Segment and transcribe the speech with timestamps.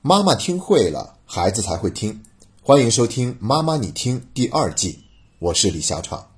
[0.00, 2.22] 妈妈听会了，孩子才会听。
[2.62, 5.00] 欢迎收听《妈妈你听》第二季，
[5.40, 6.30] 我是李小闯。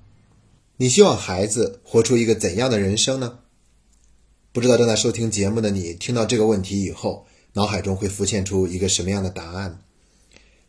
[0.77, 3.37] 你希望孩子活出一个怎样的人生呢？
[4.51, 9.83] 不知道正在收听节目的你，听到这个问题以后，脑海中会浮现出一个什么样的答案？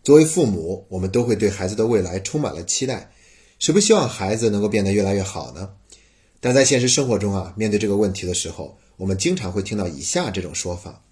[0.05, 3.11] 作为父母，我们都会对孩子的未来充满了期待，
[3.59, 5.71] 谁不希望孩子能够变得越来越好呢？
[6.41, 11.03] 但在现实生活中啊，面对这个问题的时候，我们经常会听到以下这种说法，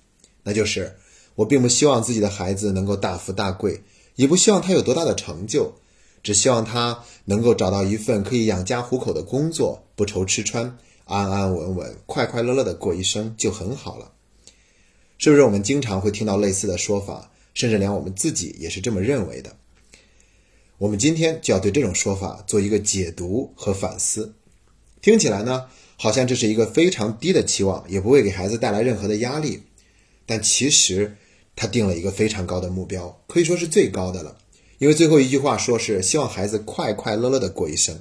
[0.42, 0.98] 那就是。
[1.40, 3.80] 我并不希望自己的孩子能够大富大贵，
[4.16, 5.72] 也不希望他有多大的成就，
[6.22, 10.76] 只希望他能够找到一份可以养家糊口的工作，不愁吃穿，
[11.06, 14.12] 安安稳稳、快快乐乐的过一生就很好了。
[15.16, 19.56] 是不是我们经常会听到类似的说法，甚至连我们自己也是这么认为的？
[20.76, 24.34] 我们今天就要对这种说法做一个解读和反思。
[25.00, 25.64] 听起来呢，
[25.96, 29.62] 好像这是一个非常低的期望，也不会给孩子带来任何的压力，
[30.26, 31.16] 但其实。
[31.60, 34.34] 他定了一个非常高的目标，可以说是最高的了。
[34.78, 38.00] 因为最后一句话说是希望孩子快快乐乐的过一生，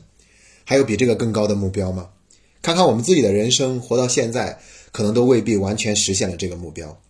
[0.63, 2.11] 还有比这个更高的目标吗？
[2.61, 4.61] 看看我们自己的人生，活到现在，
[4.93, 7.01] 可能都未必完全实现了这个目标。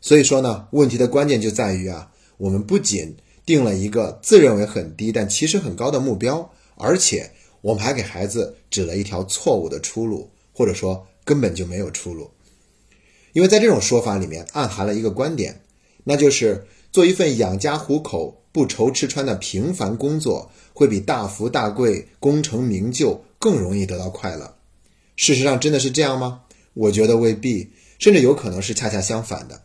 [0.00, 3.14] 所以说呢，问题的关键就在于啊，我们不仅
[3.46, 12.28] 定了一个自认为很低但其实很高的目标，而且我们还给孩子指了一条错误的出路，或者说根本就没有出路。
[13.34, 15.60] 因为在这种说法里面暗含了一个观点。
[16.04, 24.54] 那就是做一份养家糊口、不愁吃穿的平凡工作，会比大富大贵、功成名就更容易得到快乐。
[25.16, 26.42] 事实上，真的是这样吗？
[26.74, 29.62] 我觉得未必，甚至有可能是恰恰相反的。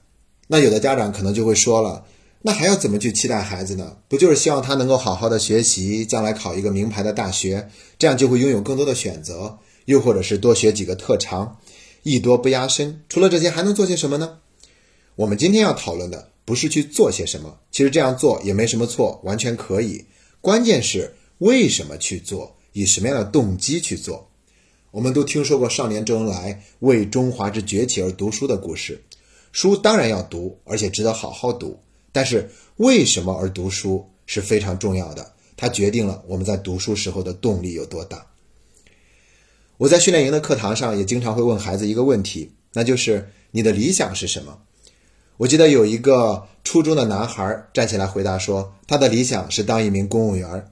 [0.48, 2.06] 那有的家长可能就会说了
[2.44, 3.98] ：“那还要怎么去期待孩子呢？
[4.08, 9.58] 不就是希望他能够好好的学习，将来考一个名牌的大学，这样就会拥有更多的选择？
[9.86, 11.58] 又或者是多学几个特长，
[12.04, 13.02] 艺多不压身？
[13.10, 14.38] 除了这些，还能做些什么呢？”
[15.18, 20.06] 我们今天要讨论的不是去做些什么，其实这样做也没什么错，完全可以。
[20.42, 24.30] 关键是为什么去做，以什么样的动机去做。
[24.92, 29.04] 我们都听说过少年周恩来为中华之崛起而读书的故事，
[29.52, 31.80] 书当然要读，而且值得好好读。
[32.12, 38.28] 但是为什么而读书是非常重要的，它决定了我们在读书时候的动力有多大。
[39.78, 44.60] 我在训练营的课堂上也经常会问孩子一个问题，那就是你的理想是什么？
[45.38, 50.72] 我记得有一个初中的男孩站起来回答说：“他的理想是当一名公务员。”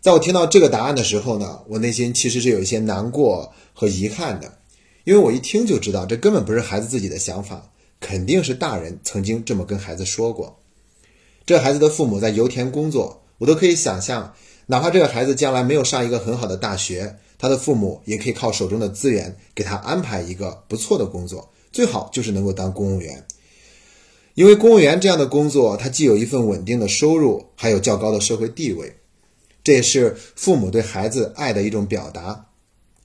[0.00, 4.58] 在我听到这个答案的时候呢，我内心其实是有一些难过和遗憾的，
[5.02, 10.60] 因为我一听就知道这根本不是孩子自己的想法，肯定是大人曾经这么跟孩子说过。
[11.44, 14.32] 这孩子的父母在油田工作，我都可以想象，
[14.66, 23.26] 哪怕这个孩子将来没有上一个很好的大学，他的父母也可以靠手中的资源给他安排一个不错的工作，最好就是能够当公务员。
[24.36, 28.94] 因为公务员这样的工作，它既有一份稳定的收入，还有较高的社会地位，
[29.64, 32.48] 这也是父母对孩子爱的一种表达，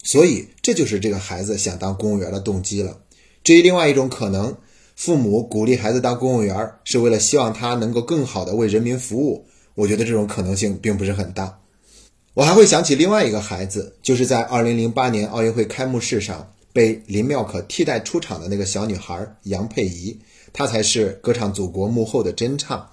[0.04, 3.00] 所以这就是这个孩子想当公务员的动机了。
[3.46, 4.54] 至于另外一种可能，
[4.98, 11.58] 父母鼓励孩子当公务员，是为了希望他能够更好的为人民服务，我觉得这种可能性并不是很大。
[12.34, 20.20] 我还会想起另外一个孩子，就是在2008年奥运会开幕式上被林妙可替代出场的那个小女孩杨佩仪。
[20.54, 22.90] 他才是歌唱祖国幕后的真唱，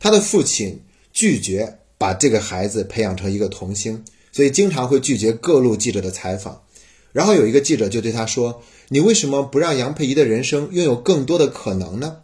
[0.00, 0.82] 他的父亲
[1.12, 6.62] 拒绝把这个孩子培养成一个童星，所以经常会拒绝各路记者的采访。
[7.12, 12.18] 然后有一个记者就对他说：“你为什么不让杨佩仪的人生拥有更多的可能呢？”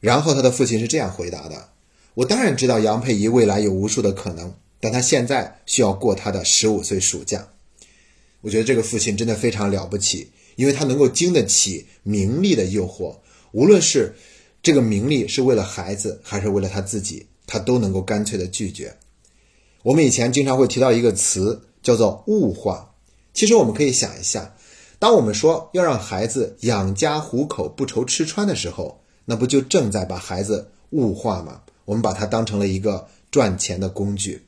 [0.00, 1.68] 然后他的父亲是这样回答的
[2.14, 7.48] ：“我当然知道杨佩仪未来有无数的可能，但他现在需要过他的十五岁暑假。”
[8.40, 13.16] 我觉得这个父亲真的非常了不起，因为他能够经得起名利的诱惑。
[13.54, 14.12] 无论是
[14.64, 18.92] 这个名利是为了孩子，还是为了他自己，他都能够干脆的拒绝。
[19.84, 22.90] 我们以前经常会提到一个词，叫做物化。
[23.32, 24.56] 其实我们可以想一下，
[24.98, 31.60] 当我们说要让孩子养家糊口、不愁吃穿的时候，那不就正在把孩子物化吗？
[31.84, 34.42] 我们把它当成了一个赚钱的工具。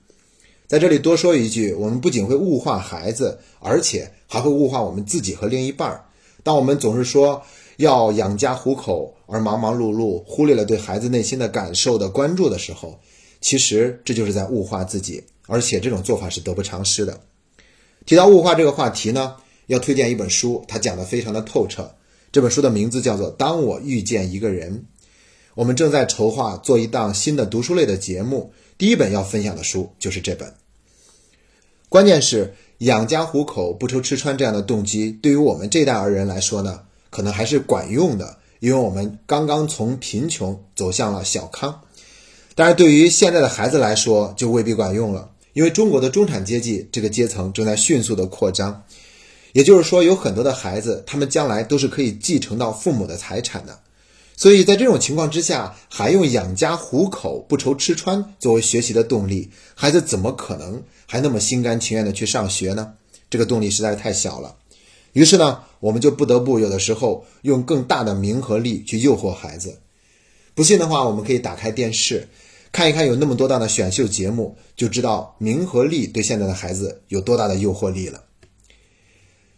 [0.66, 6.02] 在这里多说一句，我们不仅会物化孩子，而且还会物化我们自己和另一半。
[6.42, 7.42] 当我们总是说，
[7.76, 12.98] 要养家糊口而忙忙碌碌，忽略了对孩子内心的感受的关注的时候，
[13.40, 17.20] 其实这就是在物化自己，而且这种做法是得不偿失的。
[18.04, 19.36] 提到物化这个话题呢，
[19.66, 21.92] 要推荐一本书，它讲的非常的透彻。
[22.32, 24.74] 这本书的名字叫做《当我遇见一个人》。
[25.54, 30.52] 我们正在筹划做一档新的读书类的节目，第一本要分享的书就是这本。
[31.88, 36.82] 关键是养家糊口、不愁吃穿这样的动机，对于我们这代儿人来说呢？
[37.16, 41.80] 可能还是管用的，因为我们刚刚从贫穷走向了小康。
[42.54, 48.82] 但是对于现在的孩子来说，就未必管用了，因为中国的中产阶级这个阶层正在迅速的扩张，
[49.54, 53.78] 也就是说，有很多的孩子，他们将来都是可以继承到父母的财产的。
[54.36, 62.92] 所以在这种情况之下，还用养家糊口、不愁吃穿作为学习的动力，孩子怎么可能还那么心甘情愿的去上学呢？
[63.30, 64.54] 这个动力实在是太小了。
[65.16, 69.78] 于是呢，我们就不得不有的时候用更大的名和利去诱惑孩子。
[70.54, 72.28] 不信的话，我们可以打开电视，
[72.70, 78.24] 看一看有那么多档的选秀节目，就知道名和利对现在的孩子有多大的诱惑力了。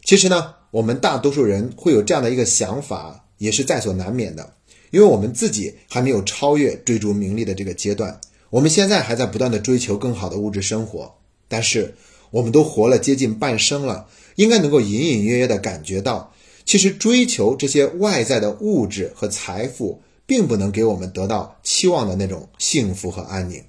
[0.04, 4.54] 其实呢，我们大多数人会有这样的一个想法，也是在所难免的。
[4.92, 8.20] 因为我们自己还没有超越追逐名利的这个阶段，
[8.50, 11.12] 我们现在还在不断的追求更好的物质生活。
[11.48, 11.96] 但是，
[12.30, 14.06] 我们都活了接近半生了，
[14.38, 16.32] 应该能够隐隐约约的感觉到，
[16.64, 23.62] 其实追求这些外在的物质和财富，并不能给我们得到期望的那种幸福和安宁，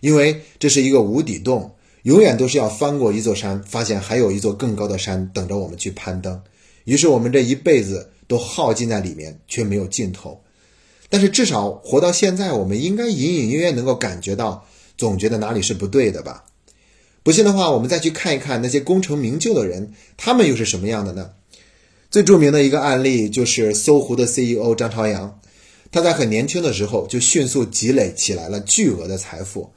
[0.00, 1.72] 因为这是一个无底洞，
[2.02, 6.40] 永远都是要翻过一座山，发现还有一座更高的山等着我们去攀登。
[6.84, 8.10] 于是，我们这一辈子。
[8.28, 10.42] 都耗尽在里面，却没有尽头。
[11.08, 14.66] 但是至少活到现在，我们应该隐隐约约能够感觉到，
[14.98, 16.44] 总觉得哪里是不对的吧？
[17.26, 21.32] 不信的话，我们再去看一看那些功成名就的人，他们又是什么样的呢？
[22.08, 25.40] 最著名的一个案例就是搜狐的 CEO 张朝阳，
[25.90, 29.72] 他在很年轻的时候就迅速积累起来了巨额的财富，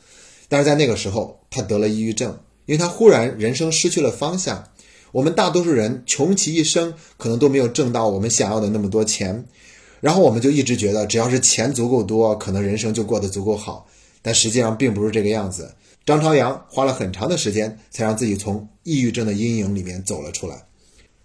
[0.47, 2.37] 但是在那个时候他得了抑郁症，
[2.67, 4.65] 因为他忽然人生失去了方向。
[5.11, 9.43] 我们大多数人穷其一生，可能都没有挣到我们想要的那么多钱，
[10.01, 13.87] 然后我们就一直觉得，只要是钱足够多，可能人生就过得足够好。
[14.21, 15.73] 但实际上并不是这个样子。
[16.05, 20.65] 张朝阳花了很长的时间，才让自己从抑郁症的阴影里面走了出来。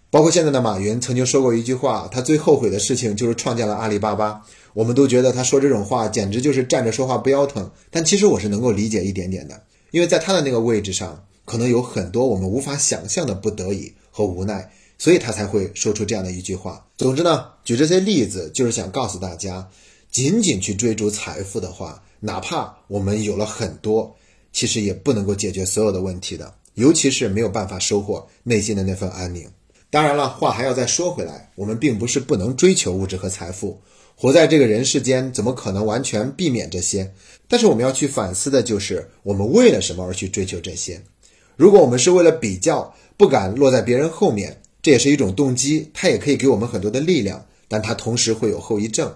[0.09, 4.41] 包括现在的马云曾经说过一句话，他最后悔的事情就是创建了阿里巴巴。
[4.73, 11.25] 我们都觉得他说这种话简直就是站着说话不腰疼，但其实我是能够理解一点点的，因为在他的那个位置上。
[11.47, 14.67] 可能有很多我们无法想象的不得已和无奈，
[14.97, 16.83] 所以他才会说出这样的一句话。
[16.97, 19.69] 总之呢，举这些例子就是想告诉大家，
[20.09, 24.15] 仅仅去追逐财富的话，哪怕我们有了很多，
[24.55, 29.45] 其实也不能够解决所有的问题的，尤其是没有办法收获内心的那份安宁。
[29.89, 33.81] 当然了，话还要再说回来，我们并不是不能追求物质和财富，
[34.15, 37.11] 活在这个人世间，怎么可能完全避免这些？
[37.49, 41.01] 但是我们要去反思的就是，我们为了什么而去追求这些？
[41.57, 49.13] 如果我们是为了比较，不敢落在别人后面，这也是一种动机，它也可以给我们很多的力量，但它同时会有后遗症，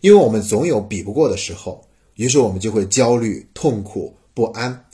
[0.00, 1.86] 因为我们总有比不过的时候，
[2.16, 4.84] 于是我们就会焦虑、痛苦、不安，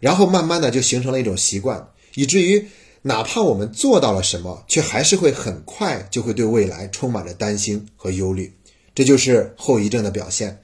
[0.00, 2.66] 然后慢慢的就形成了一种习惯，以至于
[3.02, 8.50] 哪怕我们做到了什么，却还是会很快就会对未来充满着担心和忧虑，
[8.94, 10.62] 这就是后遗症的表现。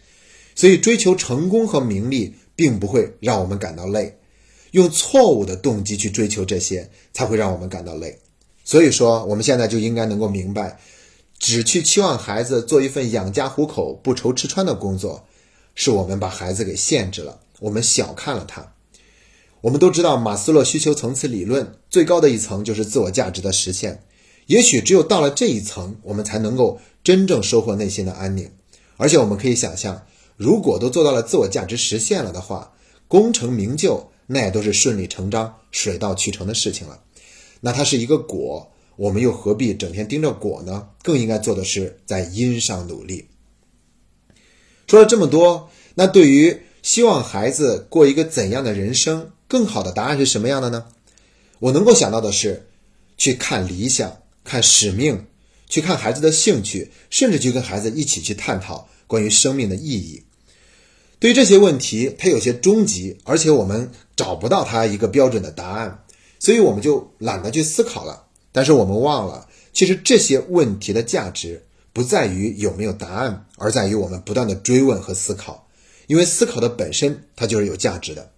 [0.54, 4.18] 所以追求成功和名利，并不会让我们感到累。
[4.70, 8.18] 用错误的动机去追求这些，才会让我们感到累。
[8.64, 10.80] 所以说，我们现在就应该能够明白，
[11.38, 15.26] 只去期望孩子做一份养家糊口、不愁吃穿的工作，
[15.74, 18.74] 是我们把孩子给限制了，我们小看了它。
[19.60, 24.02] 我们都知道马斯洛需求层次理论最高的一层就是自我价值的实现，
[24.46, 28.50] 也许只有到了这一层，我们才能够真正收获内心的安宁。
[28.96, 30.06] 而且我们可以想象，
[30.36, 32.72] 如果都做到了自我价值实现了的话，
[33.08, 34.10] 功成名就。
[34.26, 36.98] 那也都是顺理成章、水到渠成的事情了。
[37.60, 40.88] 那它是一个果，我们又何必整天盯着果呢？
[41.02, 43.28] 更应该做的是在因上努力。
[44.86, 50.84] 说了这么多，那对于希望孩子过一个怎样的人生，更好的答案是什么样的呢？
[51.58, 52.66] 我能够想到的是，
[53.16, 55.24] 去看理想、看使命，
[55.66, 60.24] 去看孩子的兴趣，甚至去跟孩子一起去探讨关于生命的意义。
[61.18, 66.04] 对于这些问题，它有些终极，而且我们找不到它一个标准的答案，
[66.38, 68.26] 所以我们就懒得去思考了。
[68.52, 71.64] 但是我们忘了，其实这些问题的价值
[71.94, 75.66] 不在于有没有答案，而在于我们不断的追问和思考。
[76.06, 78.30] 因为思考的本身，它就是有价值的。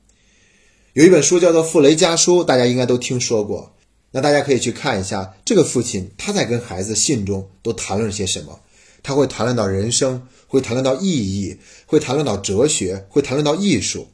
[0.94, 3.74] 有一本书叫做《傅雷家书》，大家应该都听说过。
[4.12, 8.58] 那大家可以去看一下，这个父亲他在跟孩子信中都谈论些什么。
[9.02, 14.08] 他会谈论到人生，会谈论到意义，会谈论到哲学，会谈论到艺术。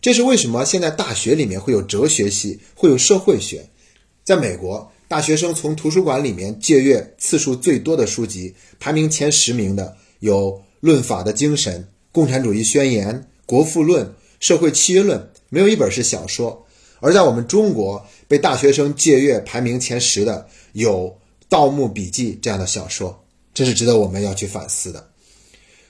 [0.00, 0.64] 这是为什么？
[0.64, 3.68] 现在大学里面会有哲学系，会有社会学。
[4.22, 11.80] 在美国，大学生从图书馆里面借阅次数最多的书籍，排名前十名的有《论法的精神》
[12.18, 13.14] 《共产主义宣言》
[13.46, 14.04] 《国富论》
[14.40, 15.16] 《社会契约论》，
[15.50, 16.66] 没有一本是小说。
[16.98, 21.04] 而在我们中国，被大学生借阅排名前十的有
[21.48, 23.24] 《盗墓笔记》这样的小说。
[23.54, 25.10] 这是值得我们要去反思的。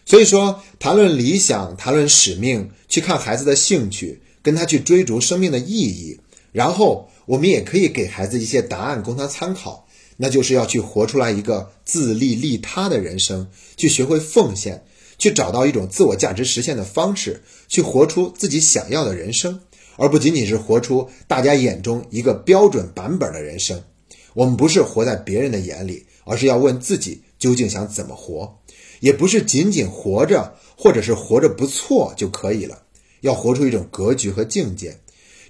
[0.04, 6.20] 所以说，谈论理想，谈论使命，去看孩子的兴趣，跟他去追逐生命的意义，
[6.52, 14.84] 然后我们也可以给孩子一些答案供他参考，那就是要去活出来一个自利利他的人生，去学会奉献，
[15.18, 19.60] 去找到一种自我价值实现的方式，去活出自己想要的人生，
[19.96, 23.82] 而不仅仅是活出大家眼中一个标准版本的人生。
[24.34, 28.58] 我们不是活在别人的眼里，而是要问自己究竟想怎么活。
[29.00, 32.82] 也不是仅仅活着，或者是活着不错就可以了，
[33.20, 34.98] 要活出一种格局和境界，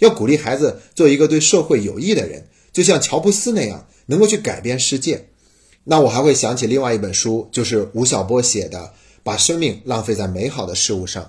[0.01, 5.29] 要鼓励孩子做一个对社会有益的人，就像乔布斯那样，能够去改变世界。
[5.85, 8.79] 那我还会想起另外一本书，就是吴晓波写的
[9.29, 11.23] 《把生命浪费在美好的事物上》，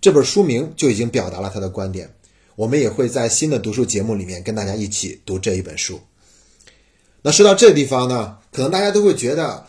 [0.00, 2.14] 这本书名就已经表达了他的观点。
[2.54, 6.00] 我们也会在新的读书节目里面跟大家一起读这一本书。
[7.22, 9.66] 那说到这地方呢，可能大家都会觉得。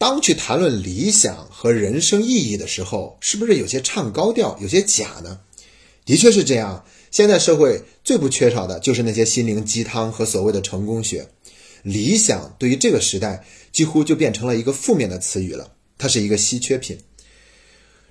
[0.00, 5.40] 当去谈论理想和人生意义的时候，是不是有些唱高调，有些假呢？
[6.04, 6.84] 的确是这样。
[7.10, 11.26] 现在社会最不缺少的就是那些心灵鸡汤和所谓的成功学。
[11.82, 16.96] 理想对于这个时代几乎就变成了一个负面的词语了，它是一个稀缺品。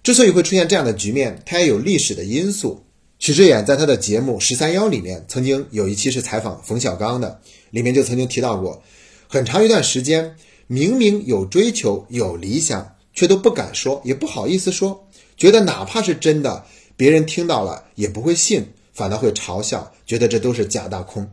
[0.07, 2.81] 之所以会出现这样的局面，它也有历史的因素。
[3.19, 8.81] 许志远在他的节目《十三幺》里面，曾经有一期是采访冯小刚的，里面就曾经提到过，
[9.27, 10.33] 很长一段时间。
[10.67, 21.29] 明明有追求、有理想，却都不敢说，也不好意思说，觉得哪怕是真的，别人听到了也不会信，反倒会嘲笑，觉得这都是假大空。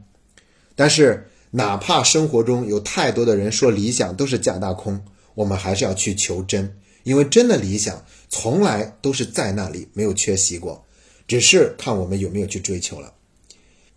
[0.74, 5.00] 但是，哪怕生活中有太多的人说理想都是假大空，
[5.36, 10.84] 我们还是要去求真，因为真的理想从来都是在那里，没有缺席过，
[11.28, 13.14] 只是看我们有没有去追求了。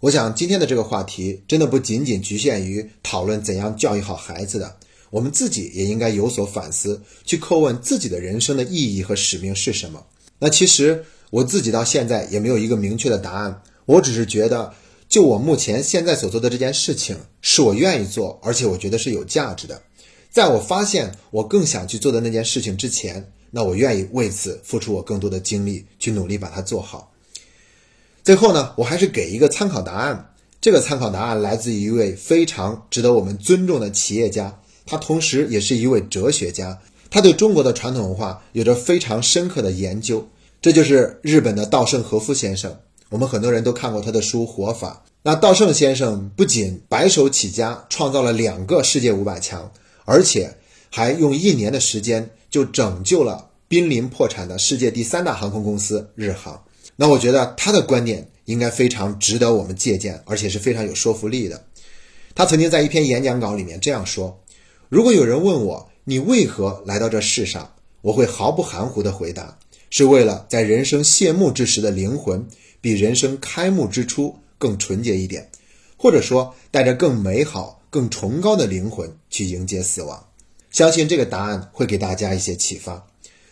[0.02, 4.78] 我想今天的这个话题真的不仅仅局限于讨论怎样教育好孩子的。
[5.10, 10.06] 我们自己也应该有所反思，去叩问自己的人生的意义和使命是什么。
[10.38, 14.74] 那其实我自己到现在也没有一个明确的答案，我只是觉得，
[15.08, 19.82] 就我目前现在所做的这件事情，是我愿意做，而且我觉得是有价值的。
[20.32, 27.12] 在我发现我更想去做的那件事情之前，那我愿意为此付出我更多的精力，去努力把它做好。
[28.24, 30.34] 最后呢，我还是给一个参考答案。
[30.60, 34.60] 这个参考答案来自一位非常值得我们尊重的企业家。
[34.86, 36.78] 他同时也是一位哲学家，
[37.10, 40.28] 他对中国的传统文化有着非常深刻的研究。
[40.62, 42.76] 这就是日本的稻盛和夫先生。
[43.10, 45.04] 我们很多人都看过他的书《活法》。
[45.22, 49.72] 那稻盛先生不仅白手起家创造了两个世界五百强，
[50.08, 50.56] 而且
[50.90, 56.64] 还用一年的时间就拯救了濒临破产的世界第三大航空公司日航。
[56.96, 61.62] 那我觉得他的观点应该非常值得我们借鉴，而且是非常有说服力的。
[62.34, 64.42] 他曾经在一篇演讲稿里面这样说。
[64.88, 69.60] 如果有人问我你为何来到这世上，我会毫不含糊地回答：
[69.90, 72.48] 是为了在人生谢幕之时的灵魂
[72.80, 75.50] 比人生开幕之初更纯洁一点，
[75.98, 80.28] 或者说带着更美好、更崇高的灵魂去迎接死亡。
[80.72, 83.08] 相信这个答案会给大家一些启发。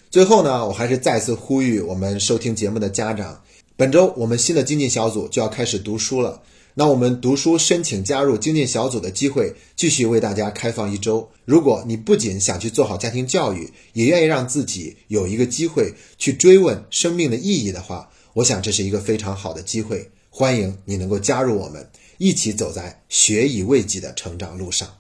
[0.10, 3.42] 最后呢，我还是再次呼吁我们收听节目的家长，
[3.76, 6.42] 本周我们新的精进小组就要开始读书了。
[6.78, 11.30] 那我们读书申请加入精进小组的机会继续为大家开放一周。
[11.46, 20.12] 如果你不仅想去做好家庭教育，也愿意让自己有一个机会去追问生命的意义的话，我想这是一个非常好的机会。
[20.30, 25.00] 欢迎你能够加入我们，一起走在学以为己的成长路上。